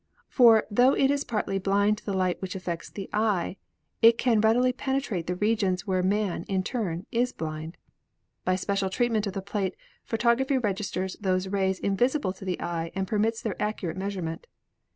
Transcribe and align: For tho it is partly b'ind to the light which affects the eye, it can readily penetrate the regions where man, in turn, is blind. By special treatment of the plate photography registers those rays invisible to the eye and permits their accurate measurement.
For 0.29 0.65
tho 0.71 0.93
it 0.93 1.11
is 1.11 1.23
partly 1.23 1.59
b'ind 1.59 1.97
to 1.99 2.05
the 2.07 2.15
light 2.15 2.41
which 2.41 2.55
affects 2.55 2.89
the 2.89 3.07
eye, 3.13 3.57
it 4.01 4.17
can 4.17 4.41
readily 4.41 4.73
penetrate 4.73 5.27
the 5.27 5.35
regions 5.35 5.85
where 5.85 6.01
man, 6.01 6.43
in 6.47 6.63
turn, 6.63 7.05
is 7.11 7.31
blind. 7.31 7.77
By 8.43 8.55
special 8.55 8.89
treatment 8.89 9.27
of 9.27 9.33
the 9.33 9.43
plate 9.43 9.75
photography 10.03 10.57
registers 10.57 11.17
those 11.21 11.49
rays 11.49 11.77
invisible 11.77 12.33
to 12.33 12.45
the 12.45 12.59
eye 12.59 12.91
and 12.95 13.07
permits 13.07 13.43
their 13.43 13.61
accurate 13.61 13.95
measurement. 13.95 14.47